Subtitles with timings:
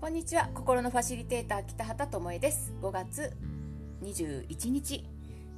[0.00, 0.50] こんにちは。
[0.54, 2.74] 心のファシリテーター北畑智恵です。
[2.82, 3.32] 5月
[4.02, 5.08] 21日。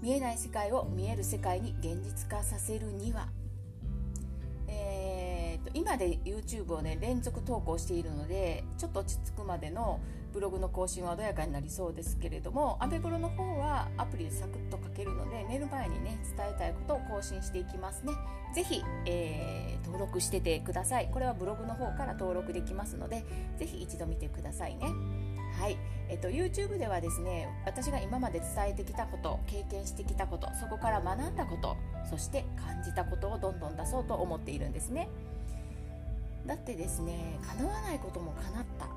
[0.01, 3.28] 見えない世界を見える世界に現実化させるには、
[5.74, 10.00] 今で YouTube をね連続投稿しているのでちょっと落ち着くまでの
[10.32, 18.12] ブログの更新は穏やかになりそうですけれどもアメブロの方はアプリでサクッと書けるので寝る前にね伝えたいことを更新していきますね。
[18.54, 21.08] ぜひ、えー、登録しててください。
[21.12, 23.24] これはブログの方から登録できますので
[23.58, 24.86] ぜひ一度見てくださいね。
[25.58, 25.77] はい、
[26.08, 31.77] えっと、YouTube ではですね私が今まで伝えてきたこと経験してきたことそこから学んだこと
[32.08, 35.08] そして感じたことをどんどん出そうと思っているんですね。
[36.46, 38.88] だってですね叶わないことも叶った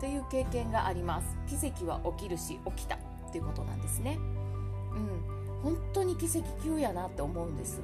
[0.00, 1.36] という経験があります。
[1.46, 2.98] 奇跡は起きるし起きた
[3.30, 4.18] ということなんですね。
[4.18, 5.62] うん。
[5.62, 7.80] 本当に奇跡級やなって思うんです。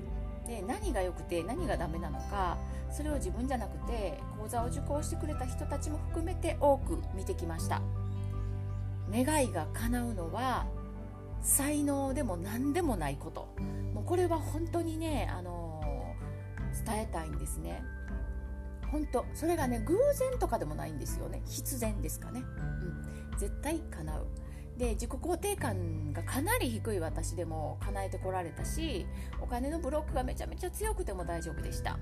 [0.47, 2.57] で何が良くて何がダメなのか
[2.91, 7.83] それを自分じゃなくて講座を受講してくれた人たちも含めて多く見てきました。
[9.11, 10.67] 願いが叶うのは
[11.43, 13.49] 才能でも何でもないこと。
[13.95, 15.83] もうこれは本当にね、あの、
[16.85, 17.83] 伝えたいんですね。
[18.91, 21.43] 本当それがね偶然とかでもないんですよね。
[21.47, 22.43] 必然ですかね、
[23.33, 24.27] うん、絶対叶う。
[24.79, 29.07] で自己肯定感がかなり低い私でも叶えてこられたし
[29.41, 31.99] お金のブロックがめちゃめちゃ強くても大丈夫でした。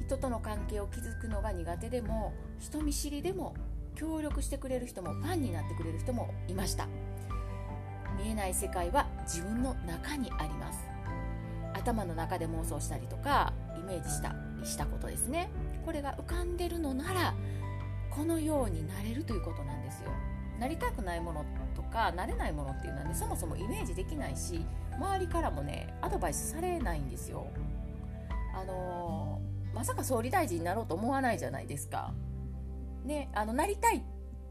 [0.00, 3.54] 人との関係を築くのが苦手でも人見知りでも
[3.96, 6.86] 協力してくれる人もファンになってくれる人もいました。
[8.16, 10.78] 見えない世界は自分の中にあります。
[11.74, 14.45] 頭の中で妄想したりとかイメージした。
[14.64, 15.50] したことですね。
[15.84, 17.34] これが浮かんでるのなら
[18.10, 20.10] このようになれるということなんですよ。
[20.58, 24.64] なりたくないものとかなれないものっていうのはねそもそもイメージできないし
[24.96, 27.46] 周りからもねアドバイスされないんですよ。
[28.54, 32.14] あのー、まさか総理大臣になろうと思わないじゃないですか。
[33.04, 34.02] ねあのなりたい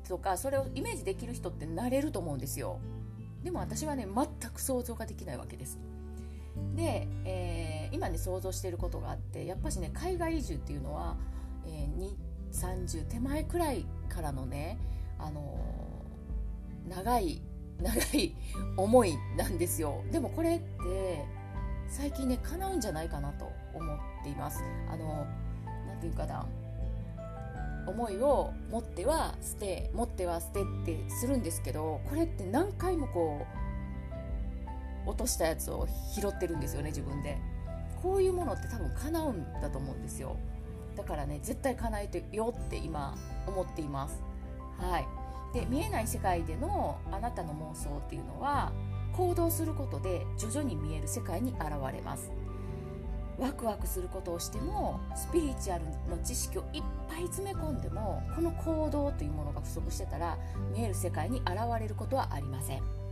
[0.08, 2.80] とかそれをイメージできる人ってなれると思うんですよ。
[3.43, 5.80] でも私はね全く想像ができないわけです。
[6.76, 11.17] で、えー、今ね想像していることがあってやっぱしね海外移住っていうのは、
[11.66, 12.16] えー、
[12.52, 14.80] 30手前くらいからのね、
[15.20, 17.42] あのー、長い
[17.82, 18.36] 長い
[18.77, 20.04] 思いなんですよ。
[20.11, 21.26] でもこれって
[21.89, 24.64] 最近ね叶うんじゃないかなと思っています。
[24.89, 25.26] あの
[25.86, 26.48] 何て言うかな。
[27.87, 33.64] 思いを持っては捨て持っては捨てってするんですけどこれって何回もこう
[35.05, 37.38] 落としたやつを拾ってるんですよね自分で。
[38.02, 40.38] こういうものって多分叶うんだと思うんですよ。
[40.95, 43.17] だからね絶対叶えてよって今
[43.48, 44.21] 思っています。
[44.77, 45.08] はい。
[45.54, 48.73] で見えない世界でのあなたの妄想っていうのは
[49.14, 52.32] 行動することで徐々に見える世界に現れます。
[53.37, 60.37] ワクワクすることをしてもスピリチュアルの知識をいっぱい詰め込んでもこの行動というものが不足してたら
[60.73, 63.05] 見える世界に現れることはありません。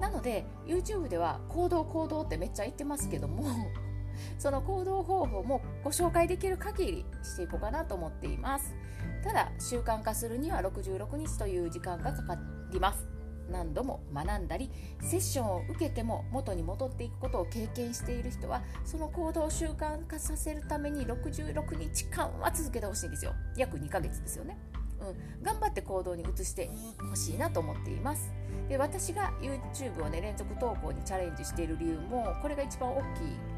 [0.00, 3.44] なので YouTube では行動行動ってめっちゃ言ってますけども
[4.38, 8.74] その行動方法もご紹介できる限りしていこうかなと思っています。
[9.22, 12.38] ただ習慣化するには66日という時間がかか
[12.72, 13.06] ります。
[13.50, 14.70] 何度も学んだり
[15.02, 23.34] セッションを受けても元に戻っていくことを経験している人はその行動を習慣化させるために66日間は続けてほしいんですよ。
[23.56, 24.56] 約2ヶ月ですよね、
[25.00, 26.70] うん、頑張って行動に移して
[27.08, 28.32] ほしいなと思っています。
[28.68, 33.02] で私が YouTube をね連続投稿にチャレンジしている理由もこれが一番大きい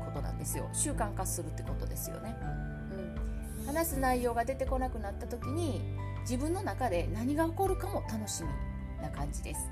[0.04, 0.68] ことなんですよ。
[0.72, 2.34] 習慣化するってことですよね、
[3.58, 5.82] うん、話す内容が出てこなくなった時に
[6.22, 9.70] 自分の中で何が起こるかも楽しみな感じです。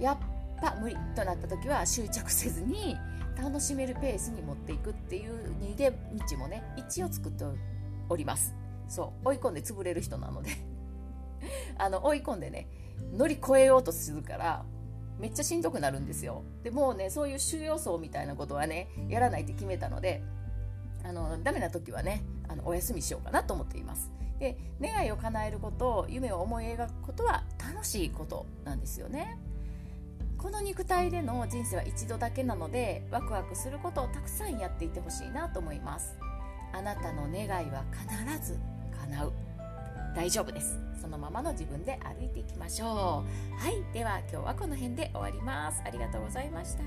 [0.00, 0.18] やっ
[0.60, 2.96] ぱ無理となった時は執着せずに
[3.36, 5.96] 楽しめるペースに持っていくっていう逃げ道
[6.38, 7.44] もね一応作って
[8.08, 8.54] おります。
[8.88, 9.28] そう。
[9.28, 10.50] 追い込んで潰れる人なので。
[11.78, 12.68] あの追い込んでね
[13.12, 14.64] 乗り越えようとするから
[15.18, 16.42] めっちゃしんどくなるんですよ。
[16.62, 20.22] でもうねそういう収容層みたいなことはねやらないって決めたので
[21.04, 24.10] あのダメな時はねあのお休みしようかなと思っています。
[24.38, 29.38] で願いを叶えること夢を思い描くことは楽しいことなんですよね。
[30.36, 36.14] この肉体での人生は一度だけなのでワクワクすることをたくさんやっていってほしいなと思います。
[36.72, 38.58] あなたの願いは必ず
[39.00, 39.45] 叶う。
[40.16, 40.80] 大丈夫です。
[40.98, 42.88] そのままの自分で歩いていきましょう。
[42.88, 43.22] は
[43.70, 45.82] いでは今日はこの辺で終わります。
[45.84, 46.82] ありがとうございました。